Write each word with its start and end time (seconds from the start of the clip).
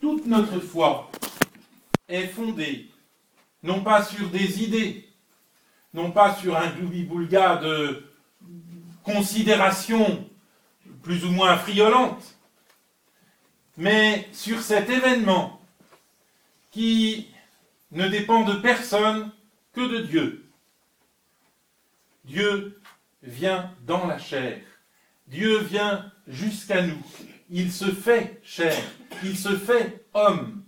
toute 0.00 0.26
notre 0.26 0.60
foi 0.60 1.10
est 2.08 2.26
fondée 2.26 2.90
non 3.62 3.82
pas 3.82 4.02
sur 4.02 4.28
des 4.30 4.62
idées, 4.62 5.08
non 5.92 6.10
pas 6.12 6.34
sur 6.34 6.56
un 6.56 6.68
gloubi-boulga 6.70 7.56
de 7.56 8.10
considérations 9.02 10.28
plus 11.02 11.24
ou 11.24 11.30
moins 11.30 11.56
friolantes, 11.56 12.38
mais 13.76 14.28
sur 14.32 14.60
cet 14.62 14.88
événement 14.88 15.60
qui 16.70 17.28
ne 17.90 18.08
dépend 18.08 18.44
de 18.44 18.54
personne 18.54 19.32
que 19.72 19.80
de 19.80 20.06
Dieu. 20.06 20.46
Dieu 22.24 22.80
vient 23.22 23.74
dans 23.86 24.06
la 24.06 24.18
chair. 24.18 24.60
Dieu 25.26 25.58
vient 25.58 26.12
jusqu'à 26.26 26.82
nous. 26.82 27.02
Il 27.52 27.72
se 27.72 27.86
fait 27.90 28.40
chair. 28.44 28.80
Il 29.24 29.36
se 29.36 29.56
fait 29.56 30.06
homme. 30.14 30.62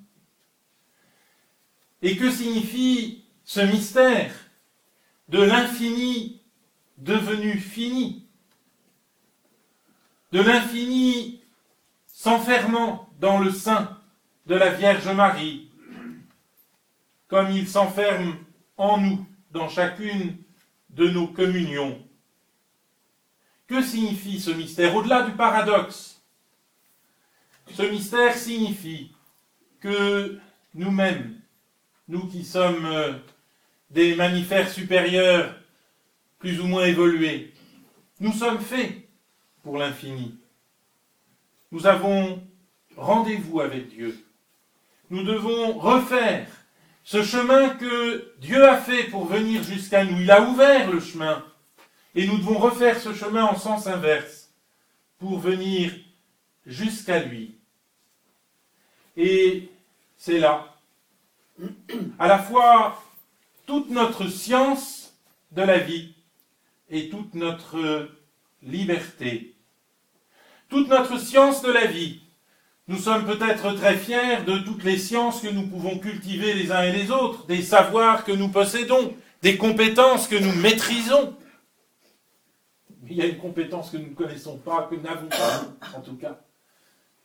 Et 2.02 2.16
que 2.16 2.28
signifie 2.30 3.24
ce 3.44 3.60
mystère 3.60 4.34
de 5.28 5.40
l'infini 5.40 6.42
devenu 6.98 7.58
fini? 7.58 8.26
De 10.32 10.40
l'infini 10.40 11.40
s'enfermant 12.06 13.08
dans 13.20 13.38
le 13.38 13.52
sein 13.52 13.96
de 14.46 14.56
la 14.56 14.70
Vierge 14.70 15.08
Marie, 15.08 15.70
comme 17.28 17.50
il 17.52 17.68
s'enferme 17.68 18.36
en 18.76 18.98
nous 18.98 19.26
dans 19.52 19.68
chacune 19.68 20.36
de 20.90 21.08
nos 21.08 21.28
communions. 21.28 22.04
Que 23.68 23.82
signifie 23.82 24.40
ce 24.40 24.50
mystère? 24.50 24.96
Au-delà 24.96 25.22
du 25.22 25.32
paradoxe, 25.32 26.21
ce 27.70 27.82
mystère 27.82 28.36
signifie 28.36 29.12
que 29.80 30.38
nous-mêmes, 30.74 31.40
nous 32.08 32.26
qui 32.28 32.44
sommes 32.44 32.84
euh, 32.86 33.12
des 33.90 34.14
mammifères 34.14 34.70
supérieurs, 34.70 35.54
plus 36.38 36.60
ou 36.60 36.66
moins 36.66 36.84
évolués, 36.84 37.52
nous 38.20 38.32
sommes 38.32 38.60
faits 38.60 39.08
pour 39.62 39.78
l'infini. 39.78 40.38
Nous 41.70 41.86
avons 41.86 42.42
rendez-vous 42.96 43.60
avec 43.60 43.88
Dieu. 43.88 44.24
Nous 45.10 45.24
devons 45.24 45.78
refaire 45.78 46.46
ce 47.04 47.22
chemin 47.22 47.70
que 47.70 48.32
Dieu 48.38 48.68
a 48.68 48.76
fait 48.76 49.04
pour 49.04 49.26
venir 49.26 49.62
jusqu'à 49.62 50.04
nous. 50.04 50.20
Il 50.20 50.30
a 50.30 50.42
ouvert 50.42 50.90
le 50.90 51.00
chemin. 51.00 51.44
Et 52.14 52.26
nous 52.26 52.38
devons 52.38 52.58
refaire 52.58 53.00
ce 53.00 53.14
chemin 53.14 53.44
en 53.44 53.56
sens 53.56 53.86
inverse 53.86 54.50
pour 55.18 55.38
venir 55.38 55.92
jusqu'à 56.66 57.20
lui. 57.20 57.56
Et 59.16 59.68
c'est 60.16 60.38
là, 60.38 60.76
à 62.18 62.28
la 62.28 62.38
fois 62.38 63.02
toute 63.66 63.90
notre 63.90 64.28
science 64.28 65.14
de 65.52 65.62
la 65.62 65.78
vie 65.78 66.14
et 66.90 67.08
toute 67.08 67.34
notre 67.34 68.08
liberté. 68.62 69.54
Toute 70.68 70.88
notre 70.88 71.18
science 71.18 71.62
de 71.62 71.70
la 71.70 71.86
vie. 71.86 72.20
Nous 72.88 72.98
sommes 72.98 73.26
peut-être 73.26 73.72
très 73.74 73.96
fiers 73.96 74.42
de 74.46 74.58
toutes 74.58 74.84
les 74.84 74.98
sciences 74.98 75.40
que 75.40 75.48
nous 75.48 75.66
pouvons 75.66 75.98
cultiver 75.98 76.54
les 76.54 76.72
uns 76.72 76.82
et 76.82 76.92
les 76.92 77.10
autres, 77.10 77.46
des 77.46 77.62
savoirs 77.62 78.24
que 78.24 78.32
nous 78.32 78.48
possédons, 78.48 79.14
des 79.42 79.56
compétences 79.56 80.26
que 80.26 80.36
nous 80.36 80.52
maîtrisons. 80.52 81.36
Il 83.08 83.16
y 83.16 83.22
a 83.22 83.26
une 83.26 83.38
compétence 83.38 83.90
que 83.90 83.98
nous 83.98 84.10
ne 84.10 84.14
connaissons 84.14 84.58
pas, 84.58 84.88
que 84.88 84.94
nous 84.94 85.02
n'avons 85.02 85.28
pas, 85.28 85.64
en 85.96 86.00
tout 86.00 86.16
cas. 86.16 86.40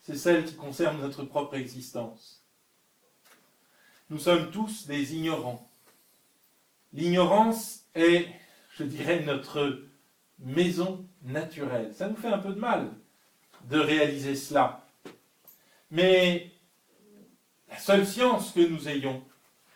C'est 0.08 0.16
celle 0.16 0.46
qui 0.46 0.56
concerne 0.56 1.02
notre 1.02 1.24
propre 1.24 1.56
existence. 1.56 2.42
Nous 4.10 4.20
sommes 4.20 4.52
tous 4.52 4.88
des 4.88 5.14
ignorants. 5.14 5.70
L'ignorance 6.94 7.84
est, 7.94 8.30
je 8.78 8.86
dirais, 8.86 9.20
notre 9.26 9.82
maison 10.40 11.06
naturelle. 11.24 11.94
Ça 11.94 12.08
nous 12.08 12.16
fait 12.16 12.30
un 12.30 12.38
peu 12.38 12.54
de 12.54 12.60
mal 12.60 12.90
de 13.66 13.78
réaliser 13.78 14.38
cela. 14.38 14.88
Mais 15.92 16.54
la 17.68 17.78
seule 17.78 18.08
science 18.08 18.54
que 18.54 18.62
nous 18.62 18.88
ayons, 18.88 19.22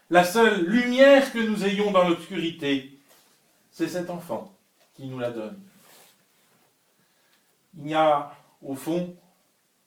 la 0.10 0.24
seule 0.24 0.64
lumière 0.64 1.34
que 1.34 1.40
nous 1.40 1.66
ayons 1.66 1.92
dans 1.92 2.08
l'obscurité, 2.08 2.98
c'est 3.70 3.90
cet 3.90 4.10
enfant 4.10 4.58
qui 4.94 5.08
nous 5.08 5.20
la 5.20 5.32
donne. 5.32 5.62
Il 7.76 7.84
n'y 7.84 7.96
a, 7.96 8.34
au 8.62 8.76
fond, 8.76 9.14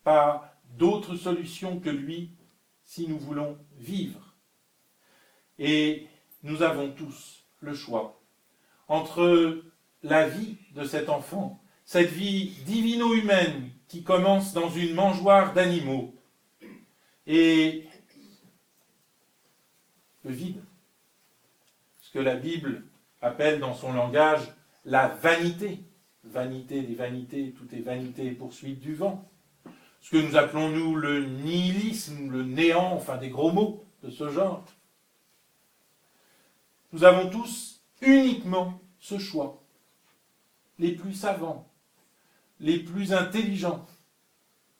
pas 0.05 0.57
d'autre 0.77 1.17
solution 1.17 1.81
que 1.81 1.91
lui 1.91 2.31
si 2.85 3.09
nous 3.09 3.19
voulons 3.19 3.59
vivre. 3.79 4.37
Et 5.59 6.07
nous 6.43 6.63
avons 6.63 6.91
tous 6.91 7.45
le 7.61 7.75
choix 7.75 8.21
entre 8.87 9.63
la 10.03 10.29
vie 10.29 10.59
de 10.73 10.85
cet 10.85 11.09
enfant, 11.09 11.63
cette 11.85 12.11
vie 12.11 12.51
divino-humaine 12.67 13.71
qui 13.89 14.03
commence 14.03 14.53
dans 14.53 14.69
une 14.69 14.95
mangeoire 14.95 15.55
d'animaux, 15.55 16.15
et 17.27 17.87
le 20.25 20.31
vide, 20.33 20.63
ce 22.01 22.13
que 22.13 22.19
la 22.19 22.37
Bible 22.37 22.85
appelle 23.23 23.61
dans 23.61 23.75
son 23.75 23.93
langage 23.93 24.53
la 24.85 25.09
vanité. 25.09 25.81
Vanité 26.25 26.83
des 26.83 26.95
vanités, 26.95 27.53
tout 27.53 27.75
est 27.75 27.81
vanité 27.81 28.27
et 28.27 28.33
poursuite 28.33 28.81
du 28.81 28.95
vent. 28.95 29.31
Ce 30.05 30.11
que 30.11 30.19
nous 30.19 30.37
appelons 30.37 30.69
nous 30.69 30.97
le 30.97 31.25
nihilisme, 31.25 32.31
le 32.31 32.45
néant, 32.45 32.93
enfin 32.93 33.17
des 33.17 33.31
gros 33.31 33.51
mots 33.51 33.87
de 34.03 34.11
ce 34.11 34.29
genre. 34.29 34.63
Nous 36.93 37.05
avons 37.05 37.31
tous 37.31 37.81
uniquement 38.03 38.83
ce 39.01 39.19
choix. 39.19 39.63
Les 40.79 40.93
plus 40.93 41.15
savants, 41.15 41.73
les 42.61 42.81
plus 42.81 43.15
intelligents 43.15 43.87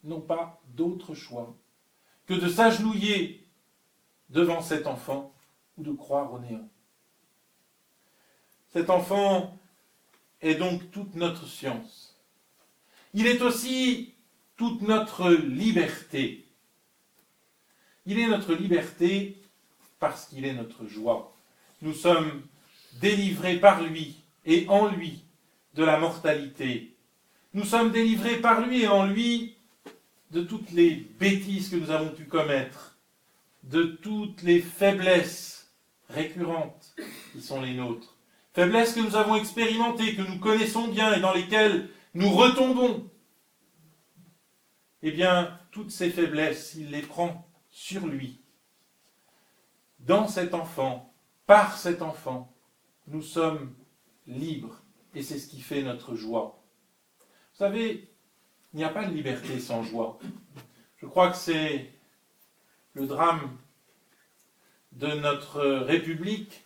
n'ont 0.03 0.21
pas 0.21 0.61
d'autre 0.75 1.15
choix 1.15 1.57
que 2.27 2.35
de 2.35 2.47
s'agenouiller 2.47 3.49
devant 4.29 4.61
cet 4.61 4.87
enfant 4.87 5.33
ou 5.79 5.85
de 5.85 5.93
croire 5.93 6.35
au 6.35 6.39
néant. 6.39 6.69
Cet 8.75 8.91
enfant 8.91 9.57
est 10.43 10.57
donc 10.57 10.91
toute 10.91 11.15
notre 11.15 11.47
science. 11.47 12.21
Il 13.15 13.27
est 13.27 13.41
aussi 13.41 14.14
toute 14.57 14.83
notre 14.83 15.31
liberté. 15.31 16.45
Il 18.07 18.19
est 18.19 18.29
notre 18.29 18.55
liberté 18.55 19.41
parce 19.99 20.27
qu'il 20.27 20.45
est 20.45 20.53
notre 20.53 20.87
joie. 20.87 21.35
Nous 21.83 21.95
sommes 21.95 22.43
délivrés 23.01 23.57
par 23.57 23.83
lui 23.83 24.17
et 24.45 24.67
en 24.69 24.89
lui 24.89 25.25
de 25.75 25.85
la 25.85 25.99
mortalité. 25.99 26.95
Nous 27.55 27.65
sommes 27.65 27.91
délivrés 27.91 28.37
par 28.37 28.67
lui 28.67 28.83
et 28.83 28.89
en 28.89 29.07
lui 29.07 29.55
de 30.31 30.43
toutes 30.43 30.73
les 30.73 31.07
bêtises 31.19 31.71
que 31.71 31.77
nous 31.77 31.91
avons 31.91 32.11
pu 32.11 32.25
commettre, 32.25 32.97
de 33.63 33.85
toutes 33.85 34.43
les 34.43 34.61
faiblesses 34.61 35.73
récurrentes 36.11 36.95
qui 37.33 37.41
sont 37.41 37.63
les 37.63 37.75
nôtres, 37.75 38.17
faiblesses 38.53 38.95
que 38.95 39.01
nous 39.01 39.17
avons 39.17 39.37
expérimentées, 39.37 40.15
que 40.15 40.23
nous 40.23 40.39
connaissons 40.39 40.89
bien 40.89 41.15
et 41.15 41.21
dans 41.21 41.33
lesquelles 41.33 41.89
nous 42.15 42.31
retombons. 42.31 43.09
Eh 45.07 45.13
bien, 45.13 45.61
toutes 45.71 45.91
ces 45.91 46.09
faiblesses, 46.09 46.77
il 46.77 46.91
les 46.91 47.03
prend 47.03 47.47
sur 47.69 48.07
lui. 48.07 48.41
Dans 49.99 50.27
cet 50.27 50.55
enfant, 50.55 51.13
par 51.45 51.77
cet 51.77 52.01
enfant, 52.01 52.51
nous 53.09 53.21
sommes 53.21 53.75
libres 54.27 54.83
et 55.15 55.23
c'est 55.23 55.39
ce 55.39 55.47
qui 55.47 55.61
fait 55.61 55.83
notre 55.83 56.15
joie. 56.15 56.59
Vous 57.53 57.59
savez, 57.59 58.09
il 58.73 58.79
n'y 58.79 58.85
a 58.85 58.89
pas 58.89 59.05
de 59.05 59.13
liberté 59.13 59.61
sans 59.61 59.83
joie. 59.83 60.19
Je 60.97 61.05
crois 61.05 61.29
que 61.31 61.37
c'est 61.37 61.93
le 62.95 63.07
drame 63.07 63.59
de 64.93 65.09
notre 65.09 65.61
République 65.61 66.65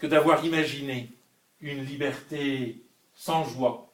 que 0.00 0.08
d'avoir 0.08 0.44
imaginé 0.44 1.12
une 1.60 1.84
liberté 1.84 2.82
sans 3.14 3.44
joie, 3.44 3.92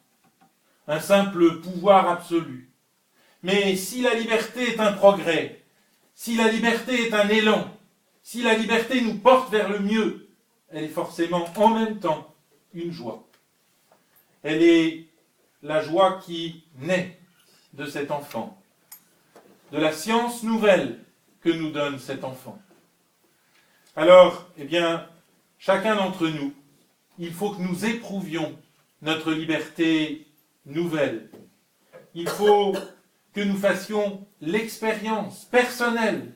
un 0.89 0.99
simple 0.99 1.61
pouvoir 1.61 2.09
absolu. 2.09 2.72
Mais 3.43 3.77
si 3.77 4.03
la 4.03 4.15
liberté 4.15 4.75
est 4.75 4.81
un 4.81 4.93
progrès, 4.93 5.63
si 6.15 6.37
la 6.37 6.49
liberté 6.49 7.09
est 7.09 7.15
un 7.15 7.29
élan, 7.29 7.69
si 8.23 8.43
la 8.43 8.55
liberté 8.55 9.01
nous 9.01 9.19
porte 9.19 9.51
vers 9.51 9.69
le 9.69 9.81
mieux, 9.81 10.29
elle 10.71 10.85
est 10.85 10.89
forcément 10.89 11.49
en 11.57 11.69
même 11.71 11.99
temps 11.99 12.35
une 12.73 12.93
joie. 12.93 13.27
Elle 14.43 14.63
est 14.63 15.07
la 15.63 15.83
joie 15.83 16.21
qui 16.25 16.65
naît 16.79 17.19
de 17.73 17.87
cet 17.87 18.11
enfant, 18.11 18.61
de 19.73 19.79
la 19.79 19.93
science 19.93 20.43
nouvelle 20.43 20.99
que 21.41 21.51
nous 21.51 21.71
donne 21.71 21.99
cet 21.99 22.25
enfant. 22.25 22.61
Alors, 23.97 24.49
eh 24.57 24.65
bien, 24.65 25.07
chacun 25.59 25.97
d'entre 25.97 26.29
nous, 26.29 26.53
il 27.19 27.33
faut 27.33 27.51
que 27.51 27.63
nous 27.63 27.85
éprouvions 27.85 28.57
notre 29.03 29.33
liberté 29.33 30.27
nouvelle. 30.65 31.29
Il 32.15 32.29
faut 32.29 32.75
que 33.35 33.41
nous 33.41 33.57
fassions 33.57 34.27
l'expérience 34.41 35.45
personnelle 35.47 36.35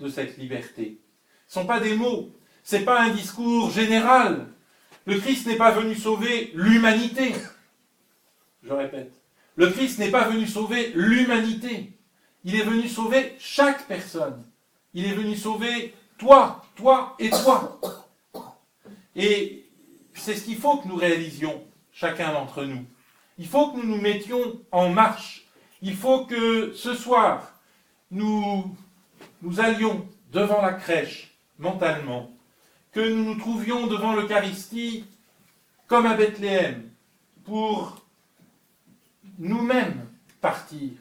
de 0.00 0.08
cette 0.08 0.36
liberté. 0.36 0.98
Ce 1.48 1.58
ne 1.58 1.62
sont 1.62 1.68
pas 1.68 1.80
des 1.80 1.94
mots, 1.94 2.32
ce 2.62 2.76
n'est 2.76 2.84
pas 2.84 3.02
un 3.02 3.10
discours 3.10 3.70
général. 3.70 4.46
Le 5.06 5.18
Christ 5.18 5.46
n'est 5.46 5.56
pas 5.56 5.72
venu 5.72 5.94
sauver 5.94 6.50
l'humanité. 6.54 7.34
Je 8.62 8.72
répète, 8.72 9.12
le 9.56 9.68
Christ 9.70 9.98
n'est 9.98 10.10
pas 10.10 10.28
venu 10.28 10.46
sauver 10.46 10.92
l'humanité. 10.94 11.92
Il 12.44 12.56
est 12.56 12.64
venu 12.64 12.88
sauver 12.88 13.34
chaque 13.38 13.86
personne. 13.86 14.44
Il 14.94 15.04
est 15.06 15.14
venu 15.14 15.36
sauver 15.36 15.94
toi, 16.18 16.64
toi 16.76 17.16
et 17.18 17.30
toi. 17.30 17.80
Et 19.16 19.64
c'est 20.14 20.34
ce 20.34 20.44
qu'il 20.44 20.56
faut 20.56 20.78
que 20.78 20.88
nous 20.88 20.96
réalisions, 20.96 21.62
chacun 21.92 22.32
d'entre 22.32 22.64
nous. 22.64 22.84
Il 23.38 23.46
faut 23.46 23.72
que 23.72 23.76
nous 23.78 23.96
nous 23.96 24.00
mettions 24.00 24.60
en 24.70 24.90
marche. 24.90 25.43
Il 25.86 25.94
faut 25.94 26.24
que 26.24 26.72
ce 26.72 26.94
soir, 26.94 27.60
nous 28.10 28.74
nous 29.42 29.60
allions 29.60 30.08
devant 30.32 30.62
la 30.62 30.72
crèche 30.72 31.36
mentalement, 31.58 32.32
que 32.90 33.06
nous 33.06 33.22
nous 33.22 33.38
trouvions 33.38 33.86
devant 33.86 34.14
l'Eucharistie 34.14 35.04
comme 35.86 36.06
à 36.06 36.14
Bethléem, 36.14 36.88
pour 37.44 38.02
nous-mêmes 39.38 40.08
partir, 40.40 40.92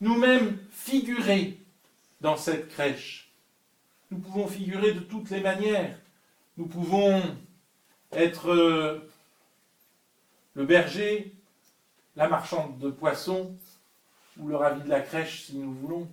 nous-mêmes 0.00 0.58
figurer 0.70 1.58
dans 2.20 2.36
cette 2.36 2.68
crèche. 2.68 3.32
Nous 4.12 4.18
pouvons 4.18 4.46
figurer 4.46 4.92
de 4.92 5.00
toutes 5.00 5.30
les 5.30 5.40
manières. 5.40 5.98
Nous 6.56 6.66
pouvons 6.66 7.20
être 8.12 8.48
euh, 8.52 9.10
le 10.54 10.64
berger, 10.66 11.34
la 12.14 12.28
marchande 12.28 12.78
de 12.78 12.90
poissons, 12.90 13.56
ou 14.38 14.48
le 14.48 14.56
ravi 14.56 14.82
de 14.82 14.88
la 14.88 15.00
crèche 15.00 15.42
si 15.42 15.56
nous 15.56 15.72
voulons, 15.72 16.08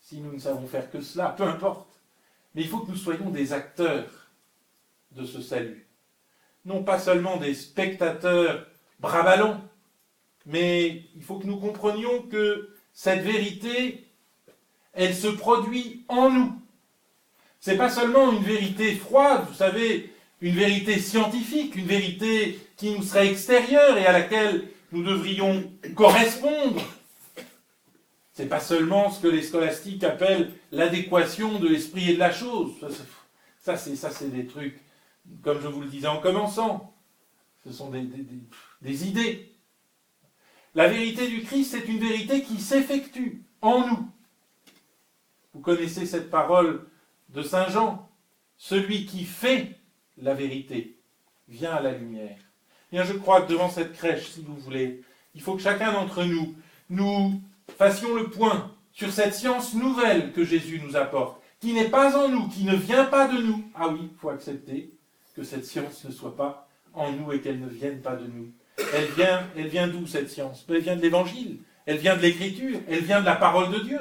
si 0.00 0.20
nous 0.20 0.32
ne 0.32 0.38
savons 0.38 0.66
faire 0.66 0.90
que 0.90 1.00
cela, 1.00 1.30
peu 1.30 1.44
importe. 1.44 2.00
Mais 2.54 2.62
il 2.62 2.68
faut 2.68 2.80
que 2.80 2.90
nous 2.90 2.96
soyons 2.96 3.30
des 3.30 3.52
acteurs 3.52 4.10
de 5.12 5.24
ce 5.24 5.40
salut. 5.40 5.86
Non 6.64 6.84
pas 6.84 6.98
seulement 6.98 7.36
des 7.38 7.54
spectateurs 7.54 8.66
bras 9.00 9.24
mais 10.46 11.02
il 11.16 11.22
faut 11.22 11.38
que 11.38 11.46
nous 11.46 11.58
comprenions 11.58 12.22
que 12.22 12.70
cette 12.92 13.22
vérité, 13.22 14.04
elle 14.92 15.14
se 15.14 15.28
produit 15.28 16.04
en 16.08 16.30
nous. 16.30 16.52
C'est 17.60 17.76
pas 17.76 17.90
seulement 17.90 18.32
une 18.32 18.42
vérité 18.42 18.94
froide, 18.94 19.44
vous 19.48 19.54
savez, 19.54 20.12
une 20.40 20.54
vérité 20.54 20.98
scientifique, 20.98 21.76
une 21.76 21.86
vérité 21.86 22.58
qui 22.76 22.90
nous 22.90 23.02
serait 23.02 23.28
extérieure 23.28 23.96
et 23.96 24.06
à 24.06 24.12
laquelle 24.12 24.68
nous 24.90 25.04
devrions 25.04 25.72
correspondre. 25.94 26.82
C'est 28.32 28.48
pas 28.48 28.60
seulement 28.60 29.10
ce 29.10 29.20
que 29.20 29.28
les 29.28 29.42
scolastiques 29.42 30.04
appellent 30.04 30.52
l'adéquation 30.70 31.58
de 31.58 31.68
l'esprit 31.68 32.10
et 32.10 32.14
de 32.14 32.18
la 32.18 32.32
chose. 32.32 32.72
Ça, 33.60 33.76
c'est 33.76 34.30
des 34.30 34.46
trucs, 34.46 34.80
comme 35.42 35.60
je 35.60 35.68
vous 35.68 35.82
le 35.82 35.88
disais 35.88 36.06
en 36.06 36.18
commençant. 36.18 36.94
Ce 37.64 37.72
sont 37.72 37.90
des, 37.90 38.08
des 38.80 39.06
idées. 39.06 39.52
La 40.74 40.88
vérité 40.88 41.28
du 41.28 41.42
Christ, 41.42 41.72
c'est 41.72 41.86
une 41.86 42.00
vérité 42.00 42.42
qui 42.42 42.58
s'effectue 42.58 43.44
en 43.60 43.86
nous. 43.86 44.08
Vous 45.52 45.60
connaissez 45.60 46.06
cette 46.06 46.30
parole 46.30 46.86
de 47.28 47.42
Saint 47.42 47.68
Jean. 47.68 48.08
Celui 48.56 49.04
qui 49.04 49.24
fait 49.24 49.78
la 50.16 50.32
vérité 50.32 50.96
vient 51.48 51.72
à 51.72 51.82
la 51.82 51.92
lumière. 51.92 52.38
Bien, 52.90 53.04
je 53.04 53.12
crois 53.12 53.42
que 53.42 53.52
devant 53.52 53.68
cette 53.68 53.92
crèche, 53.92 54.30
si 54.30 54.40
vous 54.40 54.56
voulez, 54.56 55.02
il 55.34 55.42
faut 55.42 55.54
que 55.54 55.62
chacun 55.62 55.92
d'entre 55.92 56.24
nous, 56.24 56.54
nous 56.88 57.40
fassions 57.78 58.14
le 58.14 58.30
point 58.30 58.70
sur 58.92 59.10
cette 59.12 59.34
science 59.34 59.74
nouvelle 59.74 60.32
que 60.32 60.44
Jésus 60.44 60.80
nous 60.84 60.96
apporte, 60.96 61.40
qui 61.60 61.72
n'est 61.72 61.88
pas 61.88 62.16
en 62.16 62.28
nous, 62.28 62.48
qui 62.48 62.64
ne 62.64 62.76
vient 62.76 63.04
pas 63.04 63.28
de 63.28 63.40
nous. 63.40 63.64
Ah 63.74 63.88
oui, 63.88 64.10
il 64.10 64.18
faut 64.18 64.30
accepter 64.30 64.92
que 65.34 65.42
cette 65.42 65.64
science 65.64 66.04
ne 66.04 66.12
soit 66.12 66.36
pas 66.36 66.68
en 66.92 67.12
nous 67.12 67.32
et 67.32 67.40
qu'elle 67.40 67.60
ne 67.60 67.68
vienne 67.68 68.02
pas 68.02 68.16
de 68.16 68.26
nous. 68.26 68.52
Elle 68.94 69.10
vient, 69.12 69.46
elle 69.56 69.68
vient 69.68 69.88
d'où 69.88 70.06
cette 70.06 70.30
science? 70.30 70.64
Elle 70.68 70.80
vient 70.80 70.96
de 70.96 71.02
l'Évangile, 71.02 71.60
elle 71.86 71.98
vient 71.98 72.16
de 72.16 72.22
l'Écriture, 72.22 72.80
elle 72.88 73.04
vient 73.04 73.20
de 73.20 73.26
la 73.26 73.36
parole 73.36 73.72
de 73.72 73.78
Dieu. 73.80 74.00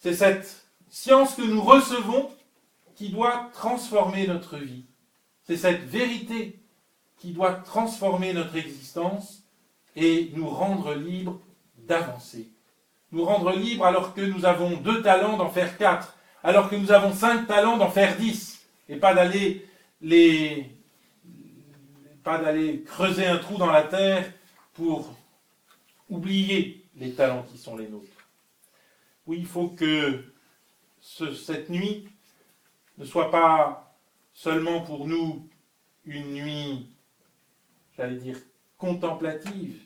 C'est 0.00 0.14
cette 0.14 0.66
science 0.88 1.34
que 1.34 1.42
nous 1.42 1.60
recevons 1.60 2.30
qui 2.94 3.10
doit 3.10 3.50
transformer 3.52 4.26
notre 4.26 4.56
vie. 4.56 4.84
C'est 5.44 5.56
cette 5.56 5.82
vérité 5.82 6.60
qui 7.18 7.32
doit 7.32 7.52
transformer 7.52 8.32
notre 8.32 8.56
existence 8.56 9.42
et 9.96 10.30
nous 10.34 10.48
rendre 10.48 10.94
libres 10.94 11.40
d'avancer. 11.88 12.48
Nous 13.10 13.24
rendre 13.24 13.52
libres 13.52 13.86
alors 13.86 14.14
que 14.14 14.20
nous 14.20 14.44
avons 14.44 14.76
deux 14.76 15.02
talents 15.02 15.36
d'en 15.36 15.50
faire 15.50 15.76
quatre, 15.78 16.16
alors 16.44 16.68
que 16.68 16.76
nous 16.76 16.92
avons 16.92 17.12
cinq 17.12 17.46
talents 17.46 17.78
d'en 17.78 17.90
faire 17.90 18.16
dix, 18.16 18.64
et 18.88 18.96
pas 18.96 19.14
d'aller 19.14 19.66
les 20.00 20.70
pas 22.22 22.38
d'aller 22.38 22.82
creuser 22.82 23.26
un 23.26 23.38
trou 23.38 23.56
dans 23.56 23.72
la 23.72 23.84
terre 23.84 24.30
pour 24.74 25.14
oublier 26.10 26.84
les 26.96 27.12
talents 27.14 27.44
qui 27.50 27.56
sont 27.56 27.76
les 27.76 27.88
nôtres. 27.88 28.06
Oui, 29.26 29.38
il 29.40 29.46
faut 29.46 29.68
que 29.68 30.24
cette 31.00 31.70
nuit 31.70 32.06
ne 32.98 33.04
soit 33.04 33.30
pas 33.30 33.94
seulement 34.34 34.82
pour 34.82 35.06
nous 35.06 35.48
une 36.04 36.34
nuit, 36.34 36.86
j'allais 37.96 38.16
dire, 38.16 38.36
contemplative, 38.76 39.80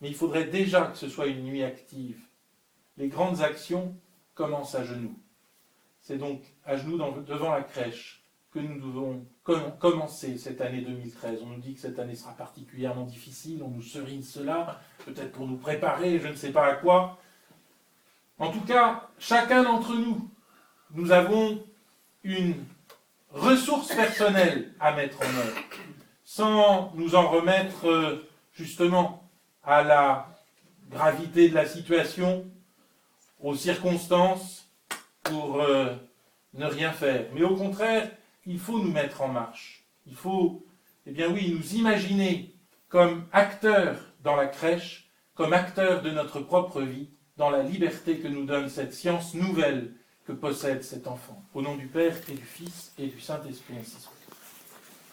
mais 0.00 0.08
il 0.08 0.14
faudrait 0.14 0.46
déjà 0.46 0.86
que 0.86 0.96
ce 0.96 1.08
soit 1.08 1.26
une 1.26 1.44
nuit 1.44 1.62
active. 1.62 2.20
Les 2.96 3.08
grandes 3.08 3.40
actions 3.40 3.94
commencent 4.34 4.74
à 4.74 4.84
genoux. 4.84 5.18
C'est 6.00 6.18
donc 6.18 6.42
à 6.64 6.76
genoux 6.76 6.98
devant 7.26 7.52
la 7.52 7.62
crèche 7.62 8.22
que 8.52 8.58
nous 8.58 8.80
devons 8.80 9.26
commencer 9.78 10.38
cette 10.38 10.60
année 10.60 10.80
2013. 10.80 11.40
On 11.42 11.46
nous 11.46 11.60
dit 11.60 11.74
que 11.74 11.80
cette 11.80 11.98
année 11.98 12.14
sera 12.14 12.32
particulièrement 12.32 13.04
difficile, 13.04 13.62
on 13.62 13.68
nous 13.68 13.82
serine 13.82 14.22
cela, 14.22 14.80
peut-être 15.04 15.32
pour 15.32 15.46
nous 15.46 15.58
préparer, 15.58 16.18
je 16.18 16.28
ne 16.28 16.34
sais 16.34 16.50
pas 16.50 16.66
à 16.66 16.74
quoi. 16.74 17.18
En 18.38 18.50
tout 18.50 18.60
cas, 18.60 19.08
chacun 19.18 19.64
d'entre 19.64 19.94
nous, 19.94 20.30
nous 20.92 21.12
avons 21.12 21.62
une 22.22 22.54
ressource 23.30 23.94
personnelle 23.94 24.72
à 24.80 24.94
mettre 24.94 25.18
en 25.20 25.38
œuvre, 25.38 25.58
sans 26.24 26.92
nous 26.94 27.14
en 27.14 27.28
remettre 27.28 27.86
euh, 27.88 28.28
justement 28.52 29.27
à 29.62 29.82
la 29.82 30.28
gravité 30.90 31.48
de 31.48 31.54
la 31.54 31.66
situation, 31.66 32.46
aux 33.40 33.54
circonstances, 33.54 34.68
pour 35.22 35.60
euh, 35.60 35.94
ne 36.54 36.66
rien 36.66 36.92
faire. 36.92 37.26
Mais 37.34 37.42
au 37.42 37.54
contraire, 37.54 38.10
il 38.46 38.58
faut 38.58 38.78
nous 38.78 38.90
mettre 38.90 39.22
en 39.22 39.28
marche. 39.28 39.84
Il 40.06 40.14
faut, 40.14 40.64
eh 41.06 41.10
bien 41.12 41.28
oui, 41.30 41.54
nous 41.54 41.74
imaginer 41.74 42.54
comme 42.88 43.26
acteurs 43.32 44.00
dans 44.22 44.36
la 44.36 44.46
crèche, 44.46 45.10
comme 45.34 45.52
acteurs 45.52 46.02
de 46.02 46.10
notre 46.10 46.40
propre 46.40 46.80
vie, 46.80 47.10
dans 47.36 47.50
la 47.50 47.62
liberté 47.62 48.18
que 48.18 48.28
nous 48.28 48.44
donne 48.44 48.68
cette 48.68 48.94
science 48.94 49.34
nouvelle 49.34 49.94
que 50.26 50.32
possède 50.32 50.82
cet 50.82 51.06
enfant. 51.06 51.42
Au 51.54 51.62
nom 51.62 51.76
du 51.76 51.86
Père 51.86 52.16
et 52.28 52.34
du 52.34 52.42
Fils 52.42 52.92
et 52.98 53.06
du 53.06 53.20
Saint-Esprit, 53.20 53.74
ainsi 53.80 54.00
soit. 54.00 54.17